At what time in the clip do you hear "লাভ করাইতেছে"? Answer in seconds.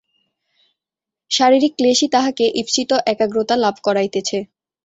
3.63-4.37